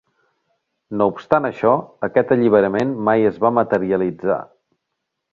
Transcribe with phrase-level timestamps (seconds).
[1.01, 1.73] No obstant això,
[2.07, 4.39] aquest alliberament mai es va materialitzar.